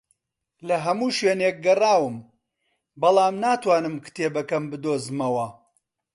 [0.67, 2.17] لە هەموو شوێنێک گەڕاوم،
[3.01, 5.47] بەڵام ناتوانم کتێبەکەم بدۆزمەوە